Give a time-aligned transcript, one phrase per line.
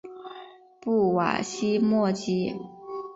[0.79, 2.55] 布瓦西莫吉。